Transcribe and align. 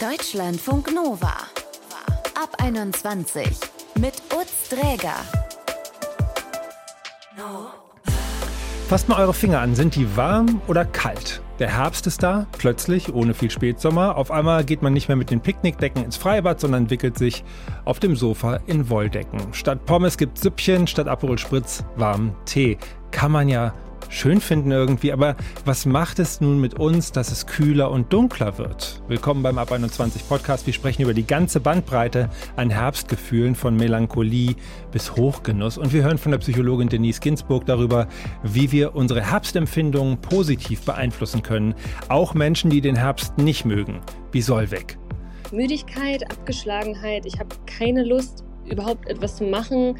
Deutschlandfunk 0.00 0.94
Nova. 0.94 1.34
Ab 2.40 2.54
21 2.58 3.48
mit 3.98 4.12
Utz 4.32 4.68
Dräger. 4.68 5.16
Fasst 8.88 9.08
mal 9.08 9.20
eure 9.20 9.34
Finger 9.34 9.58
an. 9.58 9.74
Sind 9.74 9.96
die 9.96 10.16
warm 10.16 10.62
oder 10.68 10.84
kalt? 10.84 11.42
Der 11.58 11.76
Herbst 11.76 12.06
ist 12.06 12.22
da, 12.22 12.46
plötzlich, 12.58 13.12
ohne 13.12 13.34
viel 13.34 13.50
Spätsommer. 13.50 14.16
Auf 14.16 14.30
einmal 14.30 14.64
geht 14.64 14.82
man 14.82 14.92
nicht 14.92 15.08
mehr 15.08 15.16
mit 15.16 15.30
den 15.30 15.40
Picknickdecken 15.40 16.04
ins 16.04 16.16
Freibad, 16.16 16.60
sondern 16.60 16.90
wickelt 16.90 17.18
sich 17.18 17.42
auf 17.84 17.98
dem 17.98 18.14
Sofa 18.14 18.60
in 18.66 18.88
Wolldecken. 18.88 19.52
Statt 19.52 19.84
Pommes 19.84 20.16
gibt 20.16 20.38
Süppchen, 20.38 20.86
statt 20.86 21.08
Aperol 21.08 21.38
Spritz 21.38 21.84
warmen 21.96 22.36
Tee. 22.44 22.78
Kann 23.10 23.32
man 23.32 23.48
ja 23.48 23.74
schön 24.08 24.40
finden 24.40 24.70
irgendwie, 24.70 25.12
aber 25.12 25.36
was 25.64 25.86
macht 25.86 26.18
es 26.18 26.40
nun 26.40 26.60
mit 26.60 26.74
uns, 26.74 27.12
dass 27.12 27.30
es 27.30 27.46
kühler 27.46 27.90
und 27.90 28.12
dunkler 28.12 28.58
wird? 28.58 29.02
Willkommen 29.08 29.42
beim 29.42 29.58
Ab 29.58 29.70
21 29.70 30.26
Podcast. 30.28 30.66
Wir 30.66 30.72
sprechen 30.72 31.02
über 31.02 31.14
die 31.14 31.26
ganze 31.26 31.60
Bandbreite 31.60 32.30
an 32.56 32.70
Herbstgefühlen 32.70 33.54
von 33.54 33.76
Melancholie 33.76 34.56
bis 34.90 35.14
Hochgenuss 35.16 35.78
und 35.78 35.92
wir 35.92 36.02
hören 36.02 36.18
von 36.18 36.32
der 36.32 36.38
Psychologin 36.38 36.88
Denise 36.88 37.20
Ginsburg 37.20 37.66
darüber, 37.66 38.08
wie 38.42 38.72
wir 38.72 38.94
unsere 38.94 39.20
Herbstempfindungen 39.30 40.20
positiv 40.20 40.82
beeinflussen 40.82 41.42
können. 41.42 41.74
Auch 42.08 42.34
Menschen, 42.34 42.70
die 42.70 42.80
den 42.80 42.96
Herbst 42.96 43.38
nicht 43.38 43.64
mögen, 43.64 44.00
wie 44.32 44.42
soll 44.42 44.70
weg. 44.70 44.98
Müdigkeit, 45.52 46.30
Abgeschlagenheit, 46.30 47.26
ich 47.26 47.38
habe 47.38 47.54
keine 47.66 48.04
Lust, 48.04 48.44
überhaupt 48.66 49.08
etwas 49.08 49.36
zu 49.36 49.44
machen. 49.44 49.98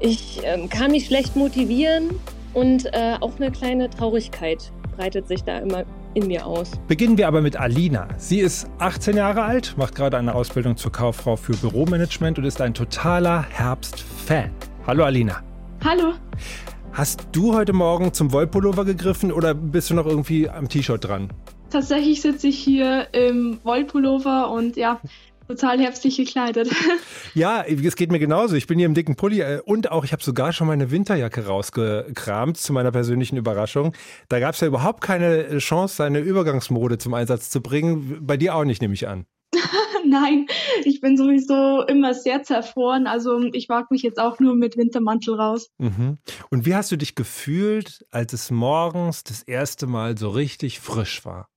Ich 0.00 0.40
ähm, 0.44 0.68
kann 0.68 0.90
mich 0.90 1.06
schlecht 1.06 1.36
motivieren 1.36 2.10
und 2.56 2.86
äh, 2.94 3.16
auch 3.20 3.36
eine 3.36 3.52
kleine 3.52 3.90
Traurigkeit 3.90 4.72
breitet 4.96 5.28
sich 5.28 5.44
da 5.44 5.58
immer 5.58 5.84
in 6.14 6.26
mir 6.26 6.46
aus. 6.46 6.70
Beginnen 6.88 7.18
wir 7.18 7.28
aber 7.28 7.42
mit 7.42 7.54
Alina. 7.56 8.08
Sie 8.16 8.40
ist 8.40 8.70
18 8.78 9.14
Jahre 9.14 9.42
alt, 9.42 9.74
macht 9.76 9.94
gerade 9.94 10.16
eine 10.16 10.34
Ausbildung 10.34 10.78
zur 10.78 10.90
Kauffrau 10.90 11.36
für 11.36 11.52
Büromanagement 11.52 12.38
und 12.38 12.44
ist 12.44 12.62
ein 12.62 12.72
totaler 12.72 13.42
Herbst-Fan. 13.42 14.50
Hallo 14.86 15.04
Alina. 15.04 15.42
Hallo. 15.84 16.14
Hast 16.92 17.28
du 17.32 17.54
heute 17.54 17.74
Morgen 17.74 18.14
zum 18.14 18.32
Wollpullover 18.32 18.86
gegriffen 18.86 19.32
oder 19.32 19.52
bist 19.52 19.90
du 19.90 19.94
noch 19.94 20.06
irgendwie 20.06 20.48
am 20.48 20.70
T-Shirt 20.70 21.04
dran? 21.04 21.28
Tatsächlich 21.68 22.22
sitze 22.22 22.48
ich 22.48 22.58
hier 22.58 23.08
im 23.12 23.58
Wollpullover 23.64 24.50
und 24.50 24.76
ja, 24.76 24.98
total 25.46 25.80
herbstlich 25.80 26.16
gekleidet. 26.16 26.70
Ja, 27.34 27.62
es 27.62 27.96
geht 27.96 28.10
mir 28.10 28.18
genauso. 28.18 28.56
Ich 28.56 28.66
bin 28.66 28.78
hier 28.78 28.86
im 28.86 28.94
dicken 28.94 29.14
Pulli 29.14 29.40
äh, 29.40 29.60
und 29.62 29.90
auch, 29.90 30.04
ich 30.04 30.12
habe 30.12 30.22
sogar 30.22 30.54
schon 30.54 30.66
meine 30.66 30.90
Winterjacke 30.90 31.46
rausgekramt, 31.46 32.56
zu 32.56 32.72
meiner 32.72 32.90
persönlichen 32.92 33.36
Überraschung. 33.36 33.92
Da 34.30 34.40
gab 34.40 34.54
es 34.54 34.60
ja 34.60 34.68
überhaupt 34.68 35.02
keine 35.02 35.58
Chance, 35.58 35.96
seine 35.96 36.20
Übergangsmode 36.20 36.96
zum 36.96 37.12
Einsatz 37.12 37.50
zu 37.50 37.60
bringen. 37.60 38.20
Bei 38.22 38.38
dir 38.38 38.54
auch 38.54 38.64
nicht, 38.64 38.80
nehme 38.80 38.94
ich 38.94 39.06
an. 39.06 39.26
Nein, 40.06 40.46
ich 40.84 41.00
bin 41.00 41.16
sowieso 41.16 41.82
immer 41.86 42.14
sehr 42.14 42.42
zerfroren. 42.42 43.06
Also 43.06 43.40
ich 43.52 43.68
wage 43.68 43.88
mich 43.90 44.02
jetzt 44.02 44.18
auch 44.18 44.38
nur 44.40 44.54
mit 44.54 44.76
Wintermantel 44.76 45.34
raus. 45.34 45.68
Mhm. 45.78 46.18
Und 46.50 46.64
wie 46.64 46.74
hast 46.74 46.92
du 46.92 46.96
dich 46.96 47.14
gefühlt, 47.14 48.06
als 48.10 48.32
es 48.32 48.50
morgens 48.50 49.24
das 49.24 49.42
erste 49.42 49.86
Mal 49.86 50.16
so 50.16 50.30
richtig 50.30 50.80
frisch 50.80 51.24
war? 51.24 51.48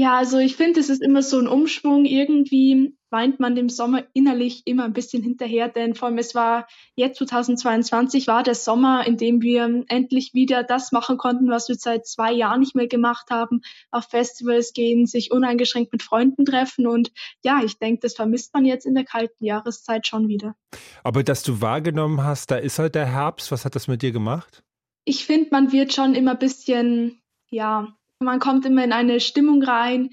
Ja, 0.00 0.16
also 0.16 0.38
ich 0.38 0.56
finde, 0.56 0.80
es 0.80 0.88
ist 0.88 1.02
immer 1.02 1.20
so 1.20 1.38
ein 1.38 1.46
Umschwung. 1.46 2.06
Irgendwie 2.06 2.96
weint 3.10 3.38
man 3.38 3.54
dem 3.54 3.68
Sommer 3.68 4.02
innerlich 4.14 4.62
immer 4.64 4.84
ein 4.84 4.94
bisschen 4.94 5.22
hinterher, 5.22 5.68
denn 5.68 5.94
vor 5.94 6.08
allem 6.08 6.16
es 6.16 6.34
war 6.34 6.66
jetzt 6.96 7.18
2022 7.18 8.26
war 8.26 8.42
der 8.42 8.54
Sommer, 8.54 9.06
in 9.06 9.18
dem 9.18 9.42
wir 9.42 9.84
endlich 9.88 10.32
wieder 10.32 10.62
das 10.62 10.90
machen 10.90 11.18
konnten, 11.18 11.50
was 11.50 11.68
wir 11.68 11.74
seit 11.74 12.06
zwei 12.06 12.32
Jahren 12.32 12.60
nicht 12.60 12.74
mehr 12.74 12.86
gemacht 12.86 13.26
haben, 13.28 13.60
auf 13.90 14.06
Festivals 14.06 14.72
gehen, 14.72 15.04
sich 15.04 15.32
uneingeschränkt 15.32 15.92
mit 15.92 16.02
Freunden 16.02 16.46
treffen 16.46 16.86
und 16.86 17.12
ja, 17.44 17.60
ich 17.62 17.78
denke, 17.78 18.00
das 18.00 18.14
vermisst 18.14 18.54
man 18.54 18.64
jetzt 18.64 18.86
in 18.86 18.94
der 18.94 19.04
kalten 19.04 19.44
Jahreszeit 19.44 20.06
schon 20.06 20.28
wieder. 20.28 20.56
Aber 21.04 21.22
dass 21.22 21.42
du 21.42 21.60
wahrgenommen 21.60 22.24
hast, 22.24 22.50
da 22.50 22.56
ist 22.56 22.78
halt 22.78 22.94
der 22.94 23.04
Herbst, 23.04 23.52
was 23.52 23.66
hat 23.66 23.74
das 23.74 23.86
mit 23.86 24.00
dir 24.00 24.12
gemacht? 24.12 24.62
Ich 25.04 25.26
finde, 25.26 25.50
man 25.50 25.72
wird 25.72 25.92
schon 25.92 26.14
immer 26.14 26.30
ein 26.30 26.38
bisschen, 26.38 27.20
ja, 27.50 27.99
man 28.20 28.38
kommt 28.38 28.66
immer 28.66 28.84
in 28.84 28.92
eine 28.92 29.18
Stimmung 29.18 29.62
rein, 29.62 30.10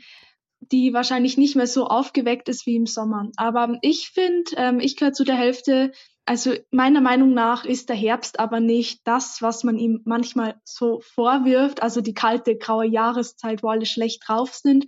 die 0.59 0.93
wahrscheinlich 0.93 1.37
nicht 1.37 1.55
mehr 1.55 1.67
so 1.67 1.85
aufgeweckt 1.85 2.49
ist 2.49 2.65
wie 2.65 2.75
im 2.75 2.87
Sommer. 2.87 3.29
Aber 3.35 3.77
ich 3.81 4.09
finde, 4.09 4.51
ähm, 4.55 4.79
ich 4.79 4.95
gehöre 4.95 5.13
zu 5.13 5.23
der 5.23 5.35
Hälfte, 5.35 5.91
also 6.25 6.53
meiner 6.71 6.99
Meinung 6.99 7.33
nach 7.33 7.63
ist 7.63 7.89
der 7.89 7.95
Herbst 7.95 8.39
aber 8.39 8.59
nicht 8.59 9.01
das, 9.05 9.41
was 9.41 9.63
man 9.63 9.77
ihm 9.77 10.01
manchmal 10.03 10.59
so 10.65 10.99
vorwirft, 10.99 11.81
also 11.81 12.01
die 12.01 12.13
kalte, 12.13 12.57
graue 12.57 12.85
Jahreszeit, 12.85 13.63
wo 13.63 13.69
alle 13.69 13.85
schlecht 13.85 14.23
drauf 14.27 14.53
sind, 14.53 14.87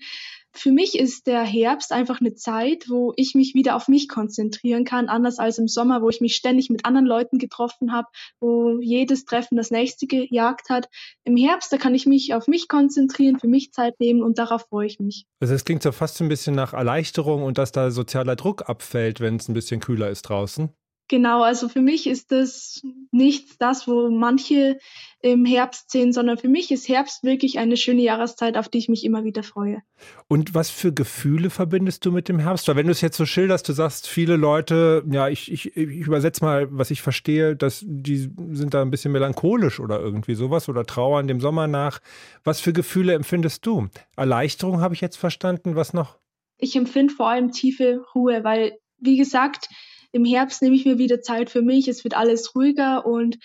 für 0.53 0.71
mich 0.71 0.97
ist 0.97 1.27
der 1.27 1.43
Herbst 1.43 1.91
einfach 1.91 2.19
eine 2.19 2.33
Zeit, 2.33 2.85
wo 2.89 3.13
ich 3.15 3.35
mich 3.35 3.53
wieder 3.53 3.75
auf 3.75 3.87
mich 3.87 4.09
konzentrieren 4.09 4.83
kann, 4.83 5.07
anders 5.07 5.39
als 5.39 5.57
im 5.57 5.67
Sommer, 5.67 6.01
wo 6.01 6.09
ich 6.09 6.21
mich 6.21 6.35
ständig 6.35 6.69
mit 6.69 6.85
anderen 6.85 7.05
Leuten 7.05 7.37
getroffen 7.37 7.91
habe, 7.91 8.07
wo 8.39 8.79
jedes 8.79 9.25
Treffen 9.25 9.57
das 9.57 9.71
nächste 9.71 10.07
gejagt 10.07 10.69
hat. 10.69 10.89
Im 11.23 11.37
Herbst, 11.37 11.71
da 11.71 11.77
kann 11.77 11.95
ich 11.95 12.05
mich 12.05 12.33
auf 12.33 12.47
mich 12.47 12.67
konzentrieren, 12.67 13.39
für 13.39 13.47
mich 13.47 13.71
Zeit 13.71 13.99
nehmen 13.99 14.23
und 14.23 14.39
darauf 14.39 14.65
freue 14.69 14.87
ich 14.87 14.99
mich. 14.99 15.25
Also 15.39 15.53
es 15.53 15.65
klingt 15.65 15.83
so 15.83 15.91
fast 15.91 16.17
so 16.17 16.23
ein 16.23 16.29
bisschen 16.29 16.55
nach 16.55 16.73
Erleichterung 16.73 17.43
und 17.43 17.57
dass 17.57 17.71
da 17.71 17.91
sozialer 17.91 18.35
Druck 18.35 18.67
abfällt, 18.67 19.19
wenn 19.19 19.35
es 19.35 19.47
ein 19.47 19.53
bisschen 19.53 19.79
kühler 19.79 20.09
ist 20.09 20.23
draußen. 20.23 20.69
Genau, 21.09 21.41
also 21.41 21.69
für 21.69 21.81
mich 21.81 22.05
ist 22.05 22.31
das 22.31 22.83
nicht 23.11 23.59
das, 23.59 23.87
wo 23.87 24.11
manche 24.11 24.77
im 25.21 25.43
Herbst 25.43 25.89
sehen, 25.89 26.13
sondern 26.13 26.37
für 26.37 26.47
mich 26.47 26.69
ist 26.69 26.87
Herbst 26.87 27.23
wirklich 27.23 27.57
eine 27.57 27.77
schöne 27.77 28.03
Jahreszeit, 28.03 28.55
auf 28.55 28.69
die 28.69 28.77
ich 28.77 28.89
mich 28.89 29.03
immer 29.03 29.23
wieder 29.23 29.41
freue. 29.41 29.81
Und 30.27 30.53
was 30.53 30.69
für 30.69 30.93
Gefühle 30.93 31.49
verbindest 31.49 32.05
du 32.05 32.11
mit 32.11 32.29
dem 32.29 32.37
Herbst? 32.37 32.67
Weil 32.67 32.75
wenn 32.75 32.85
du 32.85 32.91
es 32.91 33.01
jetzt 33.01 33.17
so 33.17 33.25
schilderst, 33.25 33.67
du 33.67 33.73
sagst, 33.73 34.07
viele 34.07 34.35
Leute, 34.35 35.03
ja, 35.09 35.27
ich, 35.27 35.51
ich, 35.51 35.75
ich 35.75 36.05
übersetze 36.05 36.45
mal, 36.45 36.67
was 36.69 36.91
ich 36.91 37.01
verstehe, 37.01 37.55
dass 37.55 37.83
die 37.85 38.29
sind 38.51 38.75
da 38.75 38.83
ein 38.83 38.91
bisschen 38.91 39.11
melancholisch 39.11 39.79
oder 39.79 39.99
irgendwie 39.99 40.35
sowas 40.35 40.69
oder 40.69 40.85
trauern 40.85 41.27
dem 41.27 41.41
Sommer 41.41 41.65
nach. 41.65 42.01
Was 42.43 42.61
für 42.61 42.71
Gefühle 42.71 43.13
empfindest 43.13 43.65
du? 43.65 43.87
Erleichterung 44.15 44.79
habe 44.79 44.93
ich 44.93 45.01
jetzt 45.01 45.17
verstanden, 45.17 45.75
was 45.75 45.91
noch? 45.91 46.19
Ich 46.59 46.75
empfinde 46.75 47.15
vor 47.15 47.29
allem 47.29 47.51
tiefe 47.51 48.05
Ruhe, 48.13 48.43
weil, 48.43 48.77
wie 48.99 49.17
gesagt, 49.17 49.69
im 50.11 50.25
Herbst 50.25 50.61
nehme 50.61 50.75
ich 50.75 50.85
mir 50.85 50.97
wieder 50.97 51.21
Zeit 51.21 51.49
für 51.49 51.61
mich, 51.61 51.87
es 51.87 52.03
wird 52.03 52.15
alles 52.15 52.55
ruhiger 52.55 53.05
und 53.05 53.37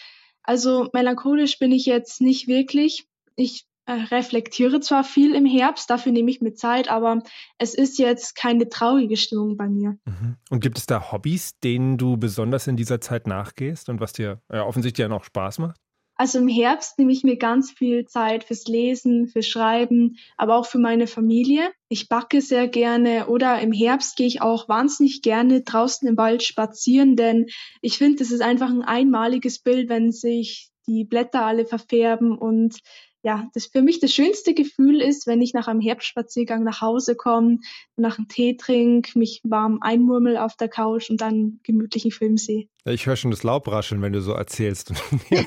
also 0.43 0.89
melancholisch 0.93 1.59
bin 1.59 1.73
ich 1.73 1.87
jetzt 1.87 2.21
nicht 2.21 2.49
wirklich. 2.49 3.07
Ich 3.37 3.67
äh, 3.87 3.93
reflektiere 3.93 4.81
zwar 4.81 5.05
viel 5.05 5.35
im 5.35 5.45
Herbst, 5.45 5.91
dafür 5.91 6.13
nehme 6.13 6.31
ich 6.31 6.41
mir 6.41 6.55
Zeit, 6.55 6.89
aber 6.89 7.23
es 7.59 7.75
ist 7.75 7.99
jetzt 7.99 8.35
keine 8.35 8.69
traurige 8.69 9.17
Stimmung 9.17 9.57
bei 9.57 9.69
mir. 9.69 9.99
Mhm. 10.07 10.37
Und 10.51 10.61
gibt 10.61 10.79
es 10.79 10.87
da 10.87 11.13
Hobbys, 11.13 11.59
denen 11.61 11.99
du 11.99 12.17
besonders 12.17 12.67
in 12.67 12.77
dieser 12.77 13.01
Zeit 13.01 13.27
nachgehst 13.27 13.89
und 13.89 14.01
was 14.01 14.13
dir 14.13 14.41
äh, 14.49 14.59
offensichtlich 14.59 15.03
ja 15.03 15.09
noch 15.09 15.25
Spaß 15.25 15.59
macht? 15.59 15.84
Also 16.17 16.39
im 16.39 16.49
Herbst 16.49 16.99
nehme 16.99 17.13
ich 17.13 17.25
mir 17.25 17.37
ganz 17.37 17.73
viel 17.73 18.07
Zeit 18.07 18.45
fürs 18.45 18.67
Lesen, 18.67 19.27
fürs 19.27 19.49
Schreiben, 19.49 20.17
aber 20.37 20.57
auch 20.57 20.67
für 20.67 20.79
meine 20.79 21.09
Familie. 21.09 21.73
Ich 21.89 22.09
backe 22.09 22.41
sehr 22.41 22.69
gerne 22.69 23.27
oder 23.27 23.61
im 23.61 23.73
Herbst 23.73 24.17
gehe 24.17 24.29
ich 24.29 24.41
auch 24.41 24.69
wahnsinnig 24.69 25.23
gerne 25.23 25.63
draußen 25.63 26.07
im 26.07 26.17
Wald 26.17 26.45
spazieren, 26.45 27.17
denn 27.17 27.47
ich 27.81 27.99
finde, 27.99 28.23
es 28.23 28.31
ist 28.31 28.43
einfach 28.43 28.71
ein 28.71 28.83
einmaliges 28.83 29.59
Bild, 29.59 29.89
wenn 29.89 30.13
sich 30.13 30.71
die 30.87 31.05
Blätter 31.05 31.45
alle 31.45 31.67
verfärben 31.67 32.39
und 32.39 32.79
ja, 33.25 33.49
das 33.55 33.65
für 33.65 33.81
mich 33.81 34.01
das 34.01 34.13
schönste 34.13 34.53
Gefühl 34.53 35.01
ist, 35.01 35.27
wenn 35.27 35.41
ich 35.41 35.55
nach 35.55 35.67
einem 35.67 35.81
Herbstspaziergang 35.81 36.63
nach 36.63 36.83
Hause 36.83 37.17
komme, 37.17 37.59
nach 37.97 38.19
einem 38.19 38.29
Tee 38.29 38.55
trinke, 38.55 39.19
mich 39.19 39.41
warm 39.45 39.79
einmurmel 39.81 40.37
auf 40.37 40.57
der 40.57 40.69
Couch 40.69 41.09
und 41.09 41.23
dann 41.23 41.59
gemütlichen 41.63 42.11
Film 42.11 42.37
sehe. 42.37 42.69
Ich 42.85 43.07
höre 43.07 43.17
schon 43.17 43.31
das 43.31 43.43
Laub 43.43 43.67
rascheln, 43.67 44.03
wenn 44.03 44.13
du 44.13 44.21
so 44.21 44.33
erzählst. 44.33 44.93
ja, 45.31 45.43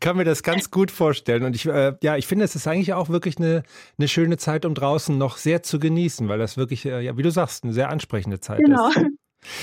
kann 0.00 0.16
mir 0.16 0.24
das 0.24 0.42
ganz 0.42 0.70
gut 0.70 0.90
vorstellen. 0.90 1.44
Und 1.44 1.54
ich, 1.54 1.66
äh, 1.66 1.94
ja, 2.02 2.16
ich 2.16 2.26
finde, 2.26 2.46
es 2.46 2.56
ist 2.56 2.66
eigentlich 2.66 2.94
auch 2.94 3.10
wirklich 3.10 3.36
eine, 3.36 3.62
eine 3.98 4.08
schöne 4.08 4.38
Zeit, 4.38 4.64
um 4.64 4.74
draußen 4.74 5.18
noch 5.18 5.36
sehr 5.36 5.62
zu 5.62 5.78
genießen, 5.78 6.28
weil 6.28 6.38
das 6.38 6.56
wirklich, 6.56 6.86
äh, 6.86 7.02
ja, 7.02 7.18
wie 7.18 7.22
du 7.22 7.30
sagst, 7.30 7.62
eine 7.62 7.74
sehr 7.74 7.90
ansprechende 7.90 8.40
Zeit 8.40 8.60
genau. 8.64 8.88
ist. 8.88 9.00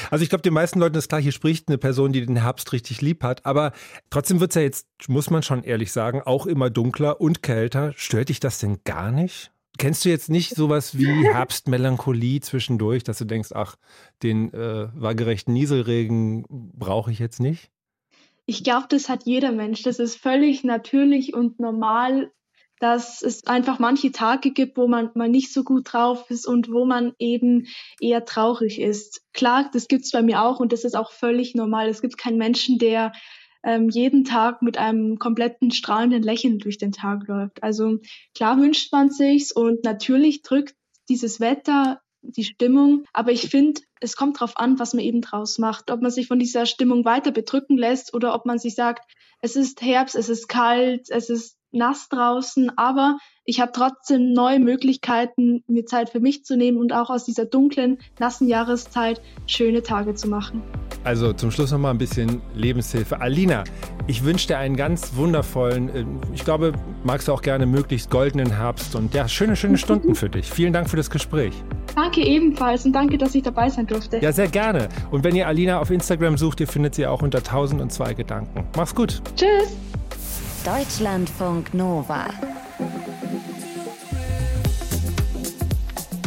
Also 0.10 0.24
ich 0.24 0.30
glaube, 0.30 0.42
den 0.42 0.54
meisten 0.54 0.80
Leuten 0.80 0.96
ist 0.96 1.10
klar, 1.10 1.22
hier 1.22 1.32
spricht 1.32 1.68
eine 1.68 1.78
Person, 1.78 2.14
die 2.14 2.26
den 2.26 2.38
Herbst 2.38 2.72
richtig 2.72 3.02
lieb 3.02 3.24
hat. 3.24 3.46
Aber 3.46 3.74
trotzdem 4.10 4.40
wird 4.40 4.52
es 4.52 4.56
ja 4.56 4.62
jetzt, 4.62 4.88
muss 5.08 5.30
man 5.30 5.44
schon 5.44 5.64
ehrlich 5.64 5.92
sagen, 5.92 6.22
auch 6.22 6.46
immer 6.46 6.70
dunkler 6.70 7.20
und 7.22 7.44
kälter. 7.44 7.94
Stört 7.96 8.30
dich 8.30 8.40
das 8.40 8.60
denn 8.60 8.80
gar 8.84 9.12
nicht? 9.12 9.52
Kennst 9.78 10.06
du 10.06 10.10
jetzt 10.10 10.30
nicht 10.30 10.56
sowas 10.56 10.98
wie 10.98 11.08
Herbstmelancholie 11.34 12.40
zwischendurch, 12.40 13.04
dass 13.04 13.18
du 13.18 13.26
denkst, 13.26 13.50
ach, 13.54 13.76
den 14.24 14.54
äh, 14.54 14.88
waagerechten 14.94 15.54
Nieselregen 15.54 16.46
brauche 16.50 17.12
ich 17.12 17.20
jetzt 17.20 17.40
nicht? 17.40 17.72
Ich 18.46 18.64
glaube, 18.64 18.86
das 18.90 19.10
hat 19.10 19.26
jeder 19.26 19.52
Mensch. 19.52 19.82
Das 19.84 20.00
ist 20.00 20.18
völlig 20.18 20.64
natürlich 20.64 21.34
und 21.34 21.60
normal, 21.60 22.32
dass 22.80 23.22
es 23.22 23.46
einfach 23.48 23.80
manche 23.80 24.12
Tage 24.12 24.52
gibt, 24.52 24.78
wo 24.78 24.88
man 24.88 25.10
mal 25.16 25.30
nicht 25.30 25.54
so 25.54 25.64
gut 25.64 25.94
drauf 25.94 26.30
ist 26.30 26.46
und 26.46 26.72
wo 26.72 26.86
man 26.86 27.14
eben 27.20 27.68
eher 28.00 28.26
traurig 28.26 28.80
ist. 28.80 29.22
Klar, 29.34 29.70
das 29.72 29.88
gibt's 29.88 30.12
bei 30.12 30.22
mir 30.22 30.42
auch 30.42 30.60
und 30.60 30.74
das 30.74 30.84
ist 30.84 30.96
auch 30.96 31.12
völlig 31.12 31.56
normal. 31.56 31.88
Es 31.88 32.02
gibt 32.02 32.18
keinen 32.18 32.38
Menschen, 32.38 32.78
der 32.78 33.14
ähm, 33.64 33.90
jeden 33.90 34.26
Tag 34.26 34.62
mit 34.62 34.78
einem 34.78 35.18
kompletten 35.18 35.72
strahlenden 35.72 36.22
Lächeln 36.22 36.60
durch 36.60 36.78
den 36.78 36.92
Tag 36.92 37.28
läuft. 37.28 37.64
Also 37.64 37.98
klar 38.36 38.60
wünscht 38.60 38.92
man 38.92 39.10
sich's 39.10 39.52
und 39.52 39.84
natürlich 39.84 40.44
drückt 40.44 40.76
dieses 41.10 41.40
Wetter 41.40 42.02
die 42.22 42.44
Stimmung. 42.44 43.06
Aber 43.14 43.32
ich 43.32 43.50
finde, 43.50 43.82
es 44.00 44.16
kommt 44.16 44.38
darauf 44.38 44.58
an, 44.58 44.80
was 44.80 44.94
man 44.94 45.04
eben 45.04 45.22
draus 45.22 45.58
macht. 45.58 45.92
Ob 45.92 46.02
man 46.02 46.12
sich 46.12 46.28
von 46.28 46.40
dieser 46.40 46.66
Stimmung 46.66 47.06
weiter 47.06 47.32
bedrücken 47.32 47.78
lässt 47.78 48.14
oder 48.14 48.34
ob 48.34 48.46
man 48.46 48.60
sich 48.60 48.76
sagt, 48.76 49.10
es 49.42 49.56
ist 49.56 49.82
Herbst, 49.82 50.16
es 50.16 50.30
ist 50.30 50.48
kalt, 50.48 51.10
es 51.10 51.30
ist 51.30 51.58
nass 51.76 52.10
draußen, 52.10 52.72
aber 52.78 53.18
ich 53.44 53.60
habe 53.60 53.72
trotzdem 53.74 54.34
neue 54.34 54.60
Möglichkeiten, 54.60 55.64
mir 55.68 55.86
Zeit 55.86 56.10
für 56.10 56.20
mich 56.20 56.44
zu 56.44 56.58
nehmen 56.58 56.80
und 56.80 56.94
auch 56.94 57.12
aus 57.12 57.26
dieser 57.26 57.46
dunklen, 57.46 58.00
nassen 58.20 58.48
Jahreszeit 58.48 59.22
schöne 59.46 59.84
Tage 59.84 60.16
zu 60.16 60.28
machen. 60.28 60.64
Also 61.04 61.32
zum 61.34 61.52
Schluss 61.52 61.72
noch 61.72 61.78
mal 61.78 61.92
ein 61.92 62.00
bisschen 62.00 62.42
Lebenshilfe. 62.56 63.22
Alina, 63.22 63.64
ich 64.08 64.24
wünsche 64.24 64.48
dir 64.48 64.58
einen 64.58 64.76
ganz 64.76 65.16
wundervollen, 65.16 65.90
äh, 65.90 66.06
ich 66.34 66.44
glaube, 66.44 66.74
magst 67.04 67.28
du 67.28 67.34
auch 67.34 67.44
gerne 67.44 67.68
möglichst 67.68 68.10
goldenen 68.10 68.52
Herbst 68.52 68.96
und 68.96 69.14
ja, 69.14 69.28
schöne, 69.28 69.56
schöne 69.56 69.78
Stunden 69.78 70.16
für 70.16 70.30
dich. 70.30 70.50
Vielen 70.50 70.74
Dank 70.74 70.90
für 70.90 70.98
das 70.98 71.12
Gespräch. 71.12 71.54
Danke 71.94 72.22
ebenfalls 72.22 72.86
und 72.86 72.94
danke, 72.94 73.20
dass 73.20 73.36
ich 73.36 73.44
dabei 73.44 73.70
sein 73.70 73.86
durfte. 73.86 74.18
Ja, 74.18 74.32
sehr 74.32 74.48
gerne. 74.48 74.90
Und 75.12 75.24
wenn 75.24 75.36
ihr 75.36 75.48
Alina 75.48 75.80
auf 75.80 75.92
Instagram 75.92 76.38
sucht, 76.38 76.60
ihr 76.60 76.68
findet 76.68 76.96
sie 76.96 77.06
auch 77.06 77.22
unter 77.22 77.38
1002 77.38 78.16
Gedanken. 78.16 78.66
Mach's 78.76 78.96
gut. 78.96 79.22
Tschüss. 79.36 79.95
Deutschlandfunk 80.66 81.76
Nova. 81.76 82.26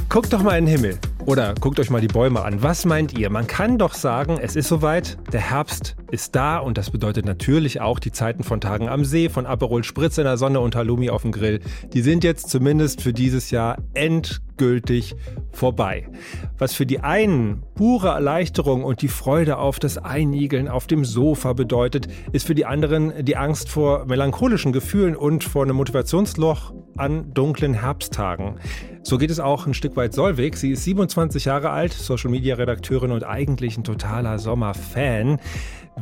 Guckt 0.08 0.32
doch 0.32 0.44
mal 0.44 0.56
in 0.58 0.67
den 0.67 0.76
Himmel. 0.76 0.99
Oder 1.26 1.55
guckt 1.61 1.81
euch 1.81 1.90
mal 1.90 2.00
die 2.00 2.06
Bäume 2.06 2.43
an. 2.43 2.62
Was 2.62 2.85
meint 2.85 3.19
ihr? 3.19 3.31
Man 3.31 3.49
kann 3.49 3.79
doch 3.79 3.94
sagen, 3.94 4.38
es 4.40 4.55
ist 4.55 4.69
soweit, 4.69 5.19
der 5.32 5.40
Herbst 5.40 5.96
ist 6.11 6.35
da 6.35 6.59
und 6.59 6.79
das 6.79 6.91
bedeutet 6.91 7.25
natürlich 7.25 7.81
auch 7.81 7.99
die 7.99 8.13
Zeiten 8.13 8.45
von 8.45 8.61
Tagen 8.61 8.89
am 8.89 9.05
See, 9.05 9.29
von 9.29 9.47
Aperol 9.47 9.85
Spritz 9.85 10.19
in 10.19 10.25
der 10.25 10.37
Sonne 10.37 10.61
und 10.61 10.75
Halloumi 10.75 11.11
auf 11.11 11.23
dem 11.23 11.33
Grill. 11.33 11.61
Die 11.93 12.03
sind 12.03 12.25
jetzt 12.25 12.51
zumindest 12.51 13.03
für 13.03 13.13
dieses 13.13 13.51
Jahr 13.51 13.79
endgültig 13.95 15.15
vorbei. 15.53 16.09
Was 16.57 16.75
für 16.75 16.87
die 16.87 17.01
einen 17.01 17.63
pure 17.75 18.09
Erleichterung 18.09 18.85
und 18.85 19.03
die 19.03 19.09
Freude 19.09 19.59
auf 19.59 19.79
das 19.79 19.99
Einigeln 19.99 20.69
auf 20.69 20.87
dem 20.87 21.05
Sofa 21.05 21.53
bedeutet, 21.53 22.09
ist 22.33 22.47
für 22.47 22.55
die 22.55 22.67
anderen 22.67 23.25
die 23.25 23.37
Angst 23.37 23.69
vor 23.69 24.07
melancholischen 24.07 24.73
Gefühlen 24.73 25.17
und 25.17 25.45
vor 25.45 25.63
einem 25.63 25.77
Motivationsloch 25.77 26.73
an 26.97 27.33
dunklen 27.33 27.75
Herbsttagen. 27.75 28.59
So 29.03 29.17
geht 29.17 29.31
es 29.31 29.41
auch 29.41 29.67
ein 29.67 29.75
Stück 29.75 29.97
weit 29.97 30.13
Solvig. 30.13 30.57
Sie 30.57 30.73
ist 30.73 30.85
27 30.85 31.47
Jahre 31.47 31.71
alt, 31.71 31.93
Social-Media-Redakteurin 31.93 33.13
und 33.13 33.25
eigentlich 33.25 33.79
ein 33.79 33.85
totaler 33.85 34.39
Sommerfan 34.39 35.39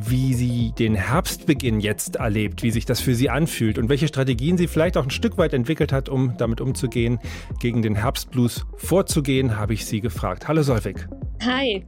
wie 0.05 0.33
sie 0.33 0.73
den 0.77 0.95
Herbstbeginn 0.95 1.79
jetzt 1.79 2.17
erlebt, 2.17 2.63
wie 2.63 2.71
sich 2.71 2.85
das 2.85 2.99
für 2.99 3.15
sie 3.15 3.29
anfühlt 3.29 3.77
und 3.77 3.89
welche 3.89 4.07
Strategien 4.07 4.57
sie 4.57 4.67
vielleicht 4.67 4.97
auch 4.97 5.03
ein 5.03 5.09
Stück 5.09 5.37
weit 5.37 5.53
entwickelt 5.53 5.91
hat, 5.91 6.09
um 6.09 6.35
damit 6.37 6.61
umzugehen, 6.61 7.19
gegen 7.59 7.81
den 7.81 7.95
Herbstblues 7.95 8.65
vorzugehen, 8.75 9.57
habe 9.57 9.73
ich 9.73 9.85
sie 9.85 10.01
gefragt. 10.01 10.47
Hallo 10.47 10.61
Solvik. 10.63 11.07
Hi. 11.43 11.85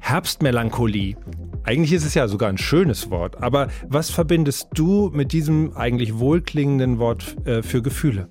Herbstmelancholie. 0.00 1.16
Eigentlich 1.64 1.92
ist 1.92 2.04
es 2.04 2.14
ja 2.14 2.26
sogar 2.26 2.48
ein 2.48 2.58
schönes 2.58 3.10
Wort, 3.10 3.40
aber 3.42 3.68
was 3.88 4.10
verbindest 4.10 4.68
du 4.74 5.10
mit 5.12 5.32
diesem 5.32 5.76
eigentlich 5.76 6.18
wohlklingenden 6.18 6.98
Wort 6.98 7.36
äh, 7.46 7.62
für 7.62 7.82
Gefühle? 7.82 8.28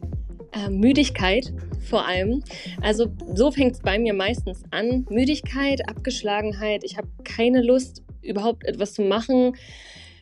Äh, 0.51 0.69
Müdigkeit 0.69 1.54
vor 1.89 2.06
allem. 2.06 2.44
Also 2.81 3.07
so 3.33 3.51
fängt 3.51 3.74
es 3.74 3.80
bei 3.80 3.98
mir 3.98 4.13
meistens 4.13 4.63
an. 4.72 5.06
Müdigkeit, 5.10 5.88
Abgeschlagenheit. 5.88 6.83
Ich 6.83 6.98
habe 6.98 7.07
keine 7.24 7.62
Lust, 7.62 8.04
überhaupt 8.21 8.65
etwas 8.65 8.94
zu 8.94 9.01
machen. 9.03 9.56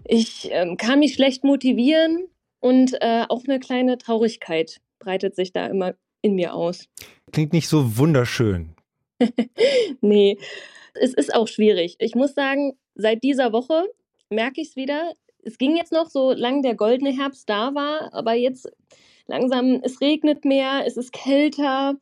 Ich 0.05 0.49
ähm, 0.51 0.77
kann 0.77 0.99
mich 0.99 1.13
schlecht 1.13 1.43
motivieren 1.43 2.27
und 2.59 2.93
äh, 3.01 3.25
auch 3.29 3.43
eine 3.45 3.59
kleine 3.59 3.97
Traurigkeit 3.97 4.81
breitet 4.99 5.35
sich 5.35 5.53
da 5.53 5.67
immer 5.67 5.95
in 6.21 6.35
mir 6.35 6.53
aus. 6.53 6.87
Klingt 7.31 7.53
nicht 7.53 7.67
so 7.67 7.97
wunderschön. 7.97 8.75
nee, 10.01 10.37
es 10.93 11.13
ist 11.13 11.33
auch 11.33 11.47
schwierig. 11.47 11.95
Ich 11.99 12.15
muss 12.15 12.33
sagen, 12.33 12.77
seit 12.95 13.23
dieser 13.23 13.53
Woche 13.53 13.85
merke 14.29 14.61
ich 14.61 14.69
es 14.69 14.75
wieder. 14.75 15.13
Es 15.43 15.57
ging 15.57 15.77
jetzt 15.77 15.91
noch, 15.91 16.09
so 16.09 16.31
lange 16.31 16.61
der 16.61 16.75
goldene 16.75 17.15
Herbst 17.15 17.49
da 17.49 17.73
war, 17.73 18.13
aber 18.13 18.33
jetzt 18.33 18.69
langsam, 19.27 19.81
es 19.83 20.01
regnet 20.01 20.43
mehr, 20.43 20.83
es 20.85 20.97
ist 20.97 21.13
kälter. 21.13 21.95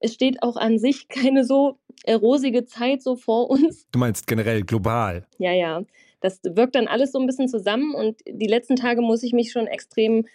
Es 0.00 0.14
steht 0.14 0.42
auch 0.42 0.56
an 0.56 0.78
sich 0.78 1.08
keine 1.08 1.44
so 1.44 1.78
äh, 2.04 2.14
rosige 2.14 2.64
Zeit 2.64 3.02
so 3.02 3.16
vor 3.16 3.50
uns. 3.50 3.86
Du 3.92 3.98
meinst 3.98 4.26
generell 4.26 4.62
global? 4.62 5.26
Ja, 5.38 5.52
ja. 5.52 5.82
Das 6.20 6.40
wirkt 6.42 6.74
dann 6.74 6.88
alles 6.88 7.12
so 7.12 7.18
ein 7.18 7.26
bisschen 7.26 7.48
zusammen 7.48 7.94
und 7.94 8.20
die 8.26 8.46
letzten 8.46 8.76
Tage 8.76 9.02
muss 9.02 9.22
ich 9.22 9.32
mich 9.32 9.52
schon 9.52 9.66
extrem 9.66 10.26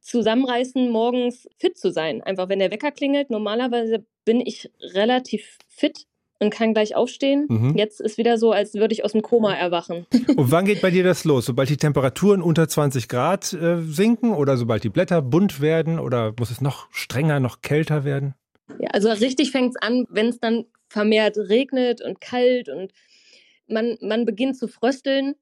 zusammenreißen, 0.00 0.90
morgens 0.90 1.48
fit 1.58 1.76
zu 1.76 1.90
sein. 1.90 2.22
Einfach 2.22 2.48
wenn 2.48 2.58
der 2.58 2.70
Wecker 2.70 2.92
klingelt, 2.92 3.30
normalerweise 3.30 4.04
bin 4.24 4.40
ich 4.40 4.70
relativ 4.80 5.58
fit 5.66 6.06
und 6.38 6.50
kann 6.50 6.74
gleich 6.74 6.94
aufstehen. 6.94 7.46
Mhm. 7.48 7.76
Jetzt 7.76 8.00
ist 8.00 8.18
wieder 8.18 8.38
so, 8.38 8.52
als 8.52 8.74
würde 8.74 8.92
ich 8.92 9.04
aus 9.04 9.12
dem 9.12 9.22
Koma 9.22 9.54
erwachen. 9.54 10.06
Und 10.36 10.50
wann 10.50 10.64
geht 10.64 10.82
bei 10.82 10.90
dir 10.90 11.04
das 11.04 11.24
los? 11.24 11.46
Sobald 11.46 11.68
die 11.70 11.76
Temperaturen 11.76 12.42
unter 12.42 12.68
20 12.68 13.08
Grad 13.08 13.52
äh, 13.52 13.80
sinken 13.80 14.34
oder 14.34 14.56
sobald 14.56 14.84
die 14.84 14.88
Blätter 14.88 15.22
bunt 15.22 15.60
werden 15.60 15.98
oder 15.98 16.34
muss 16.38 16.50
es 16.50 16.60
noch 16.60 16.88
strenger, 16.90 17.40
noch 17.40 17.62
kälter 17.62 18.04
werden? 18.04 18.34
Ja, 18.78 18.88
also 18.92 19.10
richtig 19.10 19.50
fängt 19.50 19.74
es 19.74 19.82
an, 19.82 20.06
wenn 20.08 20.28
es 20.28 20.40
dann 20.40 20.66
vermehrt 20.88 21.36
regnet 21.36 22.00
und 22.02 22.20
kalt 22.20 22.68
und 22.68 22.92
man, 23.66 23.96
man 24.00 24.24
beginnt 24.24 24.56
zu 24.56 24.68
frösteln. 24.68 25.34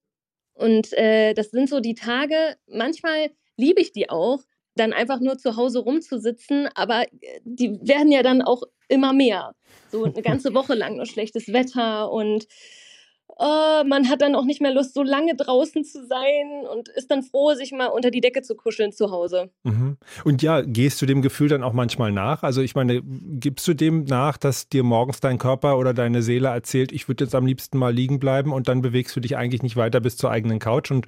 Und 0.55 0.93
äh, 0.95 1.35
das 1.35 1.51
sind 1.51 1.69
so 1.69 1.81
die 1.81 1.95
Tage, 1.95 2.57
manchmal 2.67 3.31
liebe 3.57 3.81
ich 3.81 3.93
die 3.93 4.11
auch, 4.11 4.41
dann 4.75 4.93
einfach 4.93 5.21
nur 5.21 5.39
zu 5.39 5.57
Hause 5.57 5.81
rumzusitzen, 5.81 6.69
aber 6.75 7.03
äh, 7.03 7.41
die 7.45 7.79
werden 7.83 8.11
ja 8.11 8.23
dann 8.23 8.43
auch 8.43 8.63
immer 8.89 9.13
mehr. 9.13 9.55
So 9.91 10.05
eine 10.05 10.23
ganze 10.23 10.55
Woche 10.55 10.75
lang 10.75 10.97
nur 10.97 11.07
schlechtes 11.07 11.53
Wetter 11.53 12.11
und 12.11 12.47
oh, 13.37 13.85
man 13.87 14.09
hat 14.09 14.23
dann 14.23 14.35
auch 14.35 14.45
nicht 14.45 14.61
mehr 14.61 14.73
Lust, 14.73 14.95
so 14.95 15.03
lange 15.03 15.35
draußen 15.35 15.85
zu 15.85 16.07
sein 16.07 16.67
und 16.71 16.89
ist 16.89 17.11
dann 17.11 17.23
froh, 17.23 17.55
sich 17.55 17.73
mal 17.73 17.87
unter 17.87 18.11
die 18.11 18.21
Decke 18.21 18.43
zu 18.43 18.55
kuscheln 18.55 18.93
zu 18.93 19.11
Hause. 19.11 19.51
Mhm. 19.65 19.97
Und 20.25 20.43
ja, 20.43 20.63
gehst 20.63 21.01
du 21.03 21.07
dem 21.07 21.23
Gefühl 21.23 21.49
dann 21.49 21.63
auch 21.63 21.73
manchmal 21.73 22.13
nach? 22.13 22.43
Also 22.43 22.63
ich 22.63 22.75
meine, 22.75 23.03
gibst 23.03 23.67
du 23.67 23.75
dem 23.75 24.05
nach, 24.05 24.37
dass 24.37 24.69
dir 24.69 24.83
morgens 24.83 25.21
dein 25.21 25.39
Körper 25.39 25.79
oder 25.79 25.95
deine 25.95 26.23
Seele 26.23 26.49
erzählt, 26.49 26.93
ich 26.93 27.09
würde 27.09 27.25
jetzt 27.25 27.35
am 27.35 27.47
liebsten 27.47 27.79
mal 27.79 27.93
liegen 27.93 28.19
bleiben 28.19 28.53
und 28.53 28.69
dann 28.69 28.83
bewegst 28.83 29.17
du 29.17 29.21
dich 29.21 29.37
eigentlich 29.37 29.63
nicht 29.63 29.77
weiter 29.77 30.01
bis 30.01 30.17
zur 30.17 30.31
eigenen 30.31 30.59
Couch 30.59 30.91
und 30.91 31.07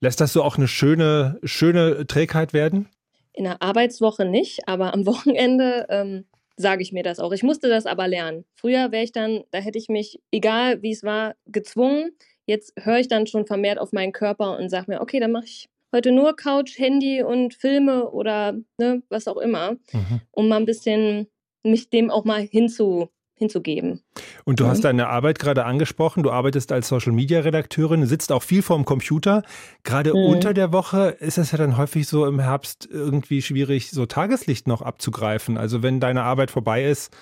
lässt 0.00 0.20
das 0.20 0.32
so 0.32 0.42
auch 0.42 0.56
eine 0.56 0.68
schöne, 0.68 1.38
schöne 1.44 2.06
Trägheit 2.06 2.52
werden? 2.52 2.88
In 3.32 3.44
der 3.44 3.62
Arbeitswoche 3.62 4.24
nicht, 4.24 4.68
aber 4.68 4.94
am 4.94 5.06
Wochenende 5.06 5.86
ähm, 5.88 6.24
sage 6.56 6.82
ich 6.82 6.92
mir 6.92 7.02
das 7.02 7.18
auch. 7.18 7.32
Ich 7.32 7.42
musste 7.42 7.68
das 7.68 7.86
aber 7.86 8.08
lernen. 8.08 8.44
Früher 8.54 8.92
wäre 8.92 9.04
ich 9.04 9.12
dann, 9.12 9.44
da 9.50 9.58
hätte 9.58 9.78
ich 9.78 9.88
mich, 9.88 10.20
egal 10.30 10.82
wie 10.82 10.92
es 10.92 11.02
war, 11.02 11.34
gezwungen. 11.46 12.12
Jetzt 12.46 12.74
höre 12.80 12.98
ich 12.98 13.08
dann 13.08 13.26
schon 13.26 13.46
vermehrt 13.46 13.78
auf 13.78 13.92
meinen 13.92 14.12
Körper 14.12 14.58
und 14.58 14.68
sage 14.68 14.90
mir, 14.90 15.00
okay, 15.00 15.20
dann 15.20 15.32
mache 15.32 15.46
ich 15.46 15.68
heute 15.92 16.12
nur 16.12 16.36
Couch, 16.36 16.78
Handy 16.78 17.22
und 17.22 17.54
Filme 17.54 18.10
oder 18.10 18.56
ne, 18.78 19.02
was 19.08 19.28
auch 19.28 19.38
immer, 19.38 19.72
mhm. 19.92 20.20
um 20.32 20.48
mal 20.48 20.56
ein 20.56 20.66
bisschen 20.66 21.28
mich 21.62 21.88
dem 21.88 22.10
auch 22.10 22.24
mal 22.24 22.42
hinzu, 22.42 23.08
hinzugeben. 23.34 24.00
Und 24.44 24.60
du 24.60 24.64
mhm. 24.64 24.68
hast 24.68 24.84
deine 24.84 25.08
Arbeit 25.08 25.38
gerade 25.38 25.64
angesprochen. 25.64 26.22
Du 26.22 26.30
arbeitest 26.30 26.72
als 26.72 26.88
Social 26.88 27.12
Media 27.12 27.40
Redakteurin, 27.40 28.06
sitzt 28.06 28.32
auch 28.32 28.42
viel 28.42 28.62
vorm 28.62 28.84
Computer. 28.84 29.42
Gerade 29.82 30.10
mhm. 30.10 30.24
unter 30.26 30.54
der 30.54 30.72
Woche 30.72 31.16
ist 31.20 31.38
es 31.38 31.52
ja 31.52 31.58
dann 31.58 31.76
häufig 31.76 32.06
so 32.06 32.26
im 32.26 32.38
Herbst 32.38 32.88
irgendwie 32.90 33.42
schwierig, 33.42 33.90
so 33.90 34.06
Tageslicht 34.06 34.68
noch 34.68 34.82
abzugreifen. 34.82 35.56
Also 35.56 35.82
wenn 35.82 36.00
deine 36.00 36.22
Arbeit 36.22 36.50
vorbei 36.50 36.84
ist, 36.84 37.14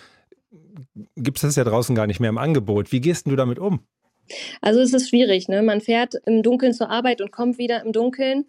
gibt 1.16 1.38
es 1.38 1.42
das 1.42 1.56
ja 1.56 1.64
draußen 1.64 1.94
gar 1.94 2.06
nicht 2.06 2.20
mehr 2.20 2.30
im 2.30 2.38
Angebot. 2.38 2.92
Wie 2.92 3.00
gehst 3.00 3.26
du 3.26 3.36
damit 3.36 3.58
um? 3.58 3.80
Also 4.60 4.80
es 4.80 4.92
ist 4.92 5.08
schwierig. 5.08 5.48
Ne? 5.48 5.62
Man 5.62 5.80
fährt 5.80 6.14
im 6.26 6.42
Dunkeln 6.42 6.74
zur 6.74 6.90
Arbeit 6.90 7.20
und 7.20 7.32
kommt 7.32 7.58
wieder 7.58 7.84
im 7.84 7.92
Dunkeln. 7.92 8.46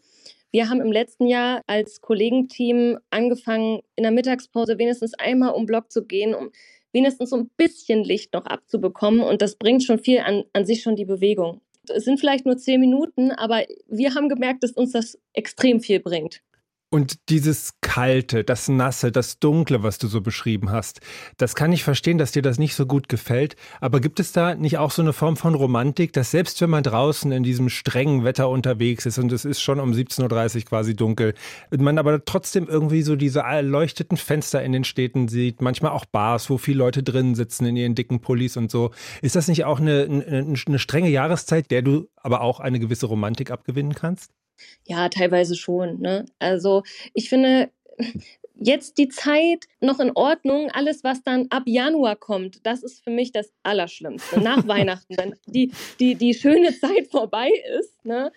Wir 0.52 0.70
haben 0.70 0.82
im 0.82 0.92
letzten 0.92 1.26
Jahr 1.26 1.62
als 1.66 2.00
Kollegenteam 2.00 3.00
angefangen, 3.10 3.80
in 3.96 4.04
der 4.04 4.12
Mittagspause 4.12 4.78
wenigstens 4.78 5.14
einmal 5.16 5.54
um 5.54 5.66
Block 5.66 5.92
zu 5.92 6.06
gehen, 6.06 6.36
um 6.36 6.52
wenigstens 6.94 7.32
so 7.32 7.36
ein 7.38 7.50
bisschen 7.58 8.04
Licht 8.04 8.34
noch 8.34 8.46
abzubekommen. 8.46 9.22
Und 9.22 9.42
das 9.42 9.56
bringt 9.56 9.84
schon 9.84 10.00
viel 10.00 10.20
an, 10.20 10.44
an 10.54 10.66
sich 10.66 10.82
schon 10.82 10.96
die 10.96 11.06
Bewegung. 11.06 11.62
Es 11.90 12.06
sind 12.06 12.20
vielleicht 12.20 12.46
nur 12.46 12.58
zehn 12.58 12.80
Minuten, 12.80 13.32
aber 13.32 13.64
wir 13.88 14.16
haben 14.16 14.30
gemerkt, 14.30 14.64
dass 14.64 14.72
uns 14.72 14.94
das 14.94 15.20
extrem 15.34 15.82
viel 15.82 16.00
bringt. 16.00 16.42
Und 16.94 17.28
dieses 17.30 17.74
Kalte, 17.82 18.44
das 18.44 18.68
Nasse, 18.68 19.12
das 19.12 19.40
Dunkle, 19.40 19.82
was 19.82 19.98
du 19.98 20.06
so 20.06 20.22
beschrieben 20.22 20.70
hast, 20.70 21.00
das 21.38 21.56
kann 21.56 21.74
ich 21.74 21.84
verstehen, 21.84 22.20
dass 22.20 22.34
dir 22.34 22.44
das 22.44 22.60
nicht 22.60 22.76
so 22.76 22.86
gut 22.86 23.10
gefällt. 23.10 23.56
Aber 23.82 24.00
gibt 24.00 24.20
es 24.20 24.32
da 24.32 24.54
nicht 24.54 24.78
auch 24.78 24.92
so 24.92 25.02
eine 25.02 25.12
Form 25.12 25.36
von 25.36 25.56
Romantik, 25.56 26.14
dass 26.14 26.30
selbst 26.30 26.62
wenn 26.62 26.70
man 26.70 26.84
draußen 26.84 27.32
in 27.32 27.42
diesem 27.42 27.70
strengen 27.70 28.24
Wetter 28.24 28.48
unterwegs 28.48 29.08
ist 29.08 29.18
und 29.18 29.32
es 29.32 29.44
ist 29.44 29.60
schon 29.60 29.80
um 29.80 29.92
17.30 29.92 30.56
Uhr 30.56 30.62
quasi 30.66 30.96
dunkel, 30.96 31.34
man 31.72 31.98
aber 31.98 32.24
trotzdem 32.26 32.68
irgendwie 32.68 33.02
so 33.02 33.16
diese 33.16 33.40
erleuchteten 33.40 34.16
Fenster 34.16 34.62
in 34.62 34.72
den 34.72 34.84
Städten 34.84 35.28
sieht, 35.28 35.64
manchmal 35.64 35.94
auch 35.94 36.06
Bars, 36.06 36.52
wo 36.52 36.60
viele 36.60 36.78
Leute 36.78 37.02
drin 37.02 37.34
sitzen 37.34 37.66
in 37.66 37.76
ihren 37.76 37.96
dicken 37.96 38.20
Pullis 38.20 38.56
und 38.56 38.70
so. 38.70 38.92
Ist 39.24 39.36
das 39.36 39.48
nicht 39.48 39.66
auch 39.66 39.80
eine, 39.80 40.04
eine, 40.04 40.56
eine 40.68 40.78
strenge 40.78 41.10
Jahreszeit, 41.10 41.72
der 41.72 41.82
du 41.82 42.08
aber 42.18 42.42
auch 42.42 42.60
eine 42.60 42.80
gewisse 42.80 43.08
Romantik 43.08 43.50
abgewinnen 43.50 43.96
kannst? 43.96 44.30
Ja, 44.86 45.10
teilweise 45.10 45.56
schon. 45.56 46.00
Ne? 46.00 46.26
Also 46.40 46.84
ich 47.14 47.30
finde, 47.30 47.70
jetzt 48.56 48.98
die 48.98 49.10
Zeit 49.10 49.66
noch 49.82 50.00
in 50.00 50.12
Ordnung. 50.16 50.70
Alles, 50.72 51.04
was 51.04 51.24
dann 51.24 51.48
ab 51.50 51.64
Januar 51.66 52.16
kommt, 52.16 52.66
das 52.66 52.84
ist 52.84 53.04
für 53.04 53.12
mich 53.12 53.32
das 53.32 53.54
Allerschlimmste. 53.64 54.40
Nach 54.40 54.68
Weihnachten, 54.68 55.18
wenn 55.18 55.36
die, 55.46 55.72
die, 56.00 56.16
die 56.16 56.34
schöne 56.34 56.78
Zeit 56.78 57.08
vorbei 57.12 57.50
ist. 57.80 58.06
Ne? 58.06 58.32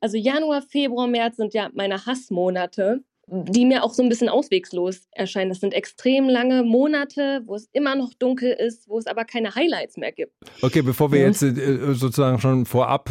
Also 0.00 0.16
Januar, 0.16 0.62
Februar, 0.62 1.06
März 1.06 1.36
sind 1.36 1.54
ja 1.54 1.70
meine 1.74 2.04
Hassmonate 2.06 3.02
die 3.34 3.64
mir 3.64 3.82
auch 3.82 3.94
so 3.94 4.02
ein 4.02 4.10
bisschen 4.10 4.28
auswegslos 4.28 5.08
erscheinen. 5.10 5.48
Das 5.48 5.60
sind 5.60 5.72
extrem 5.72 6.28
lange 6.28 6.62
Monate, 6.64 7.40
wo 7.46 7.54
es 7.54 7.68
immer 7.72 7.96
noch 7.96 8.12
dunkel 8.12 8.52
ist, 8.52 8.88
wo 8.88 8.98
es 8.98 9.06
aber 9.06 9.24
keine 9.24 9.54
Highlights 9.54 9.96
mehr 9.96 10.12
gibt. 10.12 10.32
Okay, 10.60 10.82
bevor 10.82 11.12
wir 11.12 11.20
ja. 11.20 11.28
jetzt 11.28 11.42
äh, 11.42 11.94
sozusagen 11.94 12.38
schon 12.40 12.66
vorab 12.66 13.10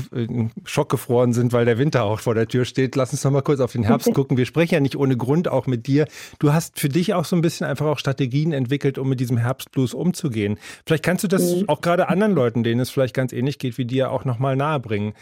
schockgefroren 0.64 1.34
sind, 1.34 1.54
weil 1.54 1.66
der 1.66 1.80
Winter 1.80 2.04
auch 2.04 2.20
vor 2.20 2.36
der 2.36 2.48
Tür 2.48 2.66
steht, 2.66 2.96
lass 2.96 3.12
uns 3.12 3.24
noch 3.24 3.32
mal 3.32 3.42
kurz 3.42 3.60
auf 3.60 3.72
den 3.72 3.84
Herbst 3.84 4.14
gucken. 4.14 4.38
Wir 4.38 4.46
sprechen 4.46 4.76
ja 4.76 4.80
nicht 4.80 4.96
ohne 4.96 5.18
Grund 5.18 5.48
auch 5.48 5.66
mit 5.66 5.88
dir. 5.88 6.08
Du 6.38 6.54
hast 6.54 6.80
für 6.80 6.90
dich 6.90 7.16
auch 7.16 7.26
so 7.26 7.36
ein 7.36 7.42
bisschen 7.42 7.66
einfach 7.66 7.88
auch 7.88 7.98
Strategien 7.98 8.54
entwickelt, 8.54 9.00
um 9.00 9.10
mit 9.10 9.20
diesem 9.20 9.38
Herbstblues 9.38 9.96
umzugehen. 9.96 10.60
Vielleicht 10.86 11.04
kannst 11.04 11.24
du 11.24 11.28
das 11.28 11.56
mhm. 11.56 11.68
auch 11.68 11.82
gerade 11.82 12.10
anderen 12.10 12.34
Leuten, 12.34 12.64
denen 12.64 12.80
es 12.80 12.92
vielleicht 12.92 13.16
ganz 13.16 13.34
ähnlich 13.34 13.58
geht 13.58 13.80
wie 13.80 13.86
dir, 13.86 14.12
auch 14.12 14.24
noch 14.24 14.38
mal 14.38 14.56
nahebringen. 14.56 15.14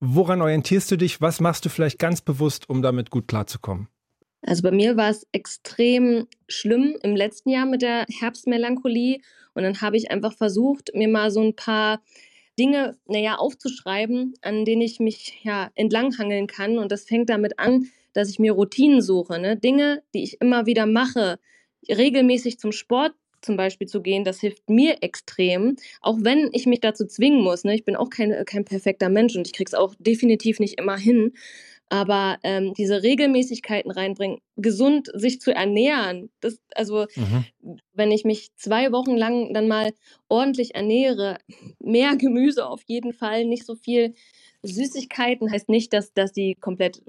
Woran 0.00 0.40
orientierst 0.40 0.90
du 0.90 0.96
dich? 0.96 1.20
Was 1.20 1.40
machst 1.40 1.64
du 1.66 1.68
vielleicht 1.68 1.98
ganz 1.98 2.22
bewusst, 2.22 2.68
um 2.70 2.80
damit 2.80 3.10
gut 3.10 3.28
klarzukommen? 3.28 3.88
Also 4.42 4.62
bei 4.62 4.70
mir 4.70 4.96
war 4.96 5.10
es 5.10 5.26
extrem 5.32 6.26
schlimm 6.48 6.96
im 7.02 7.16
letzten 7.16 7.50
Jahr 7.50 7.66
mit 7.66 7.82
der 7.82 8.06
Herbstmelancholie. 8.08 9.20
Und 9.54 9.62
dann 9.62 9.80
habe 9.80 9.96
ich 9.96 10.10
einfach 10.10 10.34
versucht, 10.34 10.90
mir 10.94 11.08
mal 11.08 11.30
so 11.30 11.40
ein 11.40 11.56
paar 11.56 12.00
Dinge, 12.58 12.96
naja, 13.06 13.36
aufzuschreiben, 13.36 14.34
an 14.42 14.64
denen 14.64 14.82
ich 14.82 15.00
mich 15.00 15.40
ja 15.42 15.70
entlanghangeln 15.74 16.46
kann. 16.46 16.78
Und 16.78 16.92
das 16.92 17.04
fängt 17.04 17.28
damit 17.28 17.58
an, 17.58 17.90
dass 18.12 18.30
ich 18.30 18.38
mir 18.38 18.52
Routinen 18.52 19.02
suche. 19.02 19.38
Ne? 19.38 19.56
Dinge, 19.56 20.02
die 20.14 20.22
ich 20.22 20.40
immer 20.40 20.66
wieder 20.66 20.86
mache, 20.86 21.38
regelmäßig 21.88 22.58
zum 22.58 22.72
Sport 22.72 23.12
zum 23.42 23.56
Beispiel 23.56 23.86
zu 23.86 24.02
gehen, 24.02 24.24
das 24.24 24.40
hilft 24.40 24.68
mir 24.68 25.02
extrem, 25.02 25.76
auch 26.00 26.16
wenn 26.20 26.50
ich 26.52 26.66
mich 26.66 26.80
dazu 26.80 27.06
zwingen 27.06 27.42
muss. 27.42 27.64
Ne? 27.64 27.74
Ich 27.74 27.84
bin 27.84 27.94
auch 27.94 28.10
kein, 28.10 28.44
kein 28.44 28.64
perfekter 28.64 29.08
Mensch 29.08 29.36
und 29.36 29.46
ich 29.46 29.52
kriege 29.52 29.68
es 29.68 29.74
auch 29.74 29.94
definitiv 29.98 30.58
nicht 30.58 30.78
immer 30.78 30.96
hin. 30.96 31.34
Aber 31.88 32.38
ähm, 32.42 32.74
diese 32.74 33.02
Regelmäßigkeiten 33.02 33.92
reinbringen, 33.92 34.40
gesund 34.56 35.08
sich 35.14 35.40
zu 35.40 35.54
ernähren, 35.54 36.30
das, 36.40 36.58
also 36.74 37.06
mhm. 37.14 37.44
wenn 37.92 38.10
ich 38.10 38.24
mich 38.24 38.50
zwei 38.56 38.90
Wochen 38.90 39.16
lang 39.16 39.54
dann 39.54 39.68
mal 39.68 39.92
ordentlich 40.28 40.74
ernähre, 40.74 41.38
mehr 41.78 42.16
Gemüse 42.16 42.66
auf 42.66 42.82
jeden 42.86 43.12
Fall, 43.12 43.44
nicht 43.44 43.64
so 43.64 43.76
viel 43.76 44.14
Süßigkeiten, 44.62 45.50
heißt 45.50 45.68
nicht, 45.68 45.92
dass, 45.92 46.12
dass 46.12 46.32
die 46.32 46.56
komplett 46.60 47.02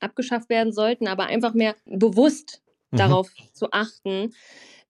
abgeschafft 0.00 0.48
werden 0.48 0.72
sollten, 0.72 1.08
aber 1.08 1.26
einfach 1.26 1.52
mehr 1.54 1.74
bewusst 1.84 2.62
mhm. 2.90 2.96
darauf 2.96 3.30
zu 3.52 3.70
achten. 3.72 4.34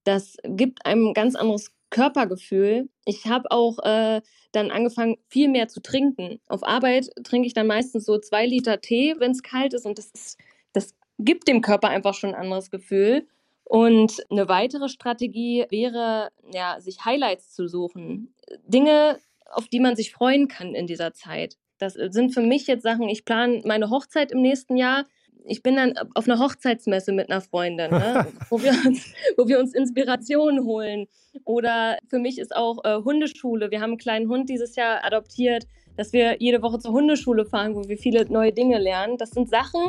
Das 0.04 0.36
gibt 0.44 0.86
einem 0.86 1.08
ein 1.08 1.14
ganz 1.14 1.34
anderes 1.34 1.72
Körpergefühl. 1.96 2.90
Ich 3.06 3.24
habe 3.24 3.50
auch 3.50 3.78
äh, 3.78 4.20
dann 4.52 4.70
angefangen, 4.70 5.16
viel 5.28 5.48
mehr 5.48 5.68
zu 5.68 5.80
trinken. 5.80 6.40
Auf 6.46 6.62
Arbeit 6.62 7.08
trinke 7.24 7.46
ich 7.46 7.54
dann 7.54 7.66
meistens 7.66 8.04
so 8.04 8.18
zwei 8.18 8.44
Liter 8.44 8.82
Tee, 8.82 9.14
wenn 9.18 9.30
es 9.30 9.42
kalt 9.42 9.72
ist. 9.72 9.86
Und 9.86 9.96
das, 9.96 10.10
ist, 10.10 10.38
das 10.74 10.94
gibt 11.18 11.48
dem 11.48 11.62
Körper 11.62 11.88
einfach 11.88 12.12
schon 12.12 12.34
ein 12.34 12.40
anderes 12.42 12.70
Gefühl. 12.70 13.26
Und 13.64 14.22
eine 14.30 14.46
weitere 14.46 14.90
Strategie 14.90 15.64
wäre, 15.70 16.28
ja, 16.52 16.78
sich 16.80 17.06
Highlights 17.06 17.54
zu 17.54 17.66
suchen. 17.66 18.34
Dinge, 18.66 19.18
auf 19.46 19.66
die 19.68 19.80
man 19.80 19.96
sich 19.96 20.12
freuen 20.12 20.48
kann 20.48 20.74
in 20.74 20.86
dieser 20.86 21.14
Zeit. 21.14 21.56
Das 21.78 21.94
sind 21.94 22.34
für 22.34 22.42
mich 22.42 22.66
jetzt 22.66 22.82
Sachen, 22.82 23.08
ich 23.08 23.24
plane 23.24 23.62
meine 23.64 23.88
Hochzeit 23.88 24.32
im 24.32 24.42
nächsten 24.42 24.76
Jahr 24.76 25.06
ich 25.46 25.62
bin 25.62 25.76
dann 25.76 25.94
auf 26.14 26.28
einer 26.28 26.38
Hochzeitsmesse 26.38 27.12
mit 27.12 27.30
einer 27.30 27.40
Freundin, 27.40 27.90
ne? 27.90 28.26
wo, 28.50 28.62
wir 28.62 28.72
uns, 28.86 29.12
wo 29.36 29.48
wir 29.48 29.58
uns 29.58 29.74
Inspiration 29.74 30.64
holen. 30.64 31.06
Oder 31.44 31.98
für 32.08 32.18
mich 32.18 32.38
ist 32.38 32.54
auch 32.54 32.84
äh, 32.84 32.96
Hundeschule. 33.02 33.70
Wir 33.70 33.80
haben 33.80 33.90
einen 33.90 33.98
kleinen 33.98 34.28
Hund 34.28 34.48
dieses 34.48 34.76
Jahr 34.76 35.04
adoptiert, 35.04 35.66
dass 35.96 36.12
wir 36.12 36.36
jede 36.40 36.62
Woche 36.62 36.78
zur 36.78 36.92
Hundeschule 36.92 37.44
fahren, 37.44 37.74
wo 37.74 37.88
wir 37.88 37.96
viele 37.98 38.30
neue 38.30 38.52
Dinge 38.52 38.78
lernen. 38.78 39.16
Das 39.18 39.30
sind 39.30 39.48
Sachen, 39.48 39.82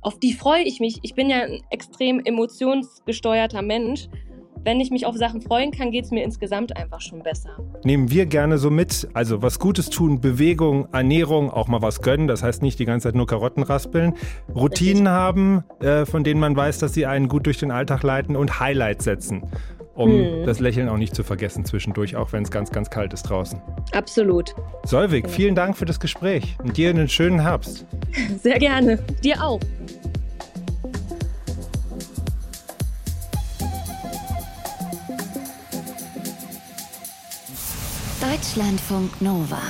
auf 0.00 0.18
die 0.18 0.32
freue 0.32 0.62
ich 0.62 0.80
mich. 0.80 0.98
Ich 1.02 1.14
bin 1.14 1.30
ja 1.30 1.42
ein 1.42 1.62
extrem 1.70 2.20
emotionsgesteuerter 2.24 3.62
Mensch 3.62 4.08
wenn 4.66 4.80
ich 4.80 4.90
mich 4.90 5.06
auf 5.06 5.16
Sachen 5.16 5.40
freuen 5.40 5.70
kann, 5.70 5.92
geht 5.92 6.06
es 6.06 6.10
mir 6.10 6.24
insgesamt 6.24 6.76
einfach 6.76 7.00
schon 7.00 7.22
besser. 7.22 7.50
Nehmen 7.84 8.10
wir 8.10 8.26
gerne 8.26 8.58
so 8.58 8.68
mit. 8.68 9.08
Also 9.14 9.40
was 9.40 9.60
Gutes 9.60 9.90
tun, 9.90 10.20
Bewegung, 10.20 10.88
Ernährung, 10.92 11.50
auch 11.50 11.68
mal 11.68 11.82
was 11.82 12.02
gönnen. 12.02 12.26
Das 12.26 12.42
heißt 12.42 12.62
nicht 12.62 12.78
die 12.80 12.84
ganze 12.84 13.06
Zeit 13.06 13.14
nur 13.14 13.28
Karotten 13.28 13.62
raspeln. 13.62 14.14
Routinen 14.52 15.08
haben, 15.08 15.62
äh, 15.80 16.04
von 16.04 16.24
denen 16.24 16.40
man 16.40 16.56
weiß, 16.56 16.78
dass 16.78 16.94
sie 16.94 17.06
einen 17.06 17.28
gut 17.28 17.46
durch 17.46 17.58
den 17.58 17.70
Alltag 17.70 18.02
leiten 18.02 18.34
und 18.34 18.58
Highlights 18.58 19.04
setzen 19.04 19.44
um 19.94 20.10
hm. 20.10 20.44
das 20.44 20.60
Lächeln 20.60 20.90
auch 20.90 20.98
nicht 20.98 21.14
zu 21.14 21.24
vergessen 21.24 21.64
zwischendurch, 21.64 22.16
auch 22.16 22.30
wenn 22.32 22.42
es 22.42 22.50
ganz, 22.50 22.70
ganz 22.70 22.90
kalt 22.90 23.14
ist 23.14 23.22
draußen. 23.22 23.58
Absolut. 23.92 24.54
Solvik, 24.84 25.30
vielen 25.30 25.54
Dank 25.54 25.74
für 25.74 25.86
das 25.86 26.00
Gespräch 26.00 26.54
und 26.62 26.76
dir 26.76 26.90
einen 26.90 27.08
schönen 27.08 27.40
Herbst. 27.40 27.86
Sehr 28.42 28.58
gerne. 28.58 28.98
Dir 29.24 29.42
auch. 29.42 29.60
Deutschlandfunk 38.32 39.22
Nova. 39.22 39.62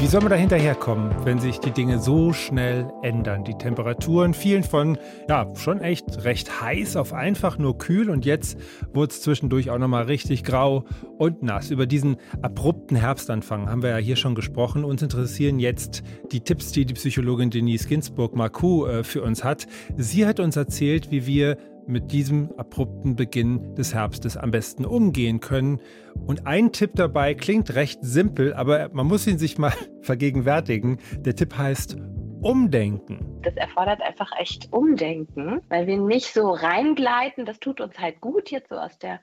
Wie 0.00 0.06
soll 0.06 0.22
man 0.22 0.30
da 0.30 0.36
hinterherkommen, 0.36 1.14
wenn 1.26 1.38
sich 1.38 1.58
die 1.58 1.72
Dinge 1.72 1.98
so 1.98 2.32
schnell 2.32 2.90
ändern? 3.02 3.44
Die 3.44 3.52
Temperaturen 3.52 4.32
fielen 4.32 4.62
von, 4.62 4.96
ja, 5.28 5.46
schon 5.56 5.82
echt 5.82 6.24
recht 6.24 6.62
heiß 6.62 6.96
auf 6.96 7.12
einfach 7.12 7.58
nur 7.58 7.76
kühl 7.76 8.08
und 8.08 8.24
jetzt 8.24 8.56
wurde 8.94 9.12
es 9.12 9.20
zwischendurch 9.20 9.68
auch 9.68 9.76
nochmal 9.76 10.04
richtig 10.04 10.44
grau 10.44 10.86
und 11.18 11.42
nass. 11.42 11.70
Über 11.70 11.86
diesen 11.86 12.16
abrupten 12.40 12.96
Herbstanfang 12.96 13.68
haben 13.68 13.82
wir 13.82 13.90
ja 13.90 13.98
hier 13.98 14.16
schon 14.16 14.34
gesprochen. 14.34 14.82
Uns 14.82 15.02
interessieren 15.02 15.58
jetzt 15.58 16.02
die 16.32 16.40
Tipps, 16.40 16.72
die 16.72 16.86
die 16.86 16.94
Psychologin 16.94 17.50
Denise 17.50 17.86
Ginsburg-Marcoux 17.86 18.86
äh, 18.86 19.04
für 19.04 19.22
uns 19.22 19.44
hat. 19.44 19.66
Sie 19.98 20.26
hat 20.26 20.40
uns 20.40 20.56
erzählt, 20.56 21.10
wie 21.10 21.26
wir 21.26 21.58
mit 21.90 22.12
diesem 22.12 22.52
abrupten 22.56 23.16
Beginn 23.16 23.74
des 23.74 23.94
Herbstes 23.94 24.36
am 24.36 24.50
besten 24.50 24.84
umgehen 24.84 25.40
können. 25.40 25.80
Und 26.26 26.46
ein 26.46 26.72
Tipp 26.72 26.92
dabei 26.94 27.34
klingt 27.34 27.74
recht 27.74 27.98
simpel, 28.02 28.54
aber 28.54 28.90
man 28.92 29.06
muss 29.06 29.26
ihn 29.26 29.38
sich 29.38 29.58
mal 29.58 29.72
vergegenwärtigen. 30.02 30.98
Der 31.18 31.34
Tipp 31.34 31.56
heißt 31.56 31.96
Umdenken. 32.42 33.40
Das 33.42 33.54
erfordert 33.56 34.00
einfach 34.00 34.30
echt 34.38 34.72
Umdenken, 34.72 35.60
weil 35.68 35.86
wir 35.86 35.98
nicht 35.98 36.32
so 36.32 36.50
reingleiten. 36.50 37.44
Das 37.44 37.60
tut 37.60 37.80
uns 37.80 37.98
halt 37.98 38.20
gut 38.20 38.50
jetzt 38.50 38.70
so 38.70 38.76
aus 38.76 38.98
der 38.98 39.20